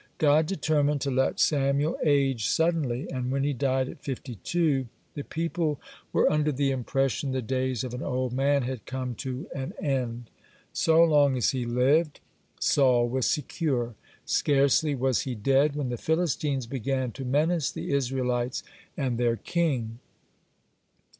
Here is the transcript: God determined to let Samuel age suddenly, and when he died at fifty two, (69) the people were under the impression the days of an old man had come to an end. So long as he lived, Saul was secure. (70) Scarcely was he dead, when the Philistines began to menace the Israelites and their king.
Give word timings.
God 0.17 0.47
determined 0.47 0.99
to 1.01 1.11
let 1.11 1.39
Samuel 1.39 1.95
age 2.03 2.47
suddenly, 2.47 3.07
and 3.11 3.31
when 3.31 3.43
he 3.43 3.53
died 3.53 3.87
at 3.87 4.01
fifty 4.01 4.37
two, 4.43 4.87
(69) 4.89 4.89
the 5.13 5.23
people 5.25 5.79
were 6.11 6.27
under 6.31 6.51
the 6.51 6.71
impression 6.71 7.33
the 7.33 7.41
days 7.43 7.83
of 7.83 7.93
an 7.93 8.01
old 8.01 8.33
man 8.33 8.63
had 8.63 8.87
come 8.87 9.13
to 9.17 9.47
an 9.53 9.73
end. 9.79 10.31
So 10.73 11.03
long 11.03 11.37
as 11.37 11.51
he 11.51 11.65
lived, 11.67 12.19
Saul 12.59 13.07
was 13.09 13.27
secure. 13.29 13.93
(70) 14.25 14.25
Scarcely 14.25 14.95
was 14.95 15.21
he 15.21 15.35
dead, 15.35 15.75
when 15.75 15.89
the 15.89 15.97
Philistines 15.97 16.65
began 16.65 17.11
to 17.11 17.23
menace 17.23 17.69
the 17.69 17.93
Israelites 17.93 18.63
and 18.97 19.19
their 19.19 19.35
king. 19.35 19.99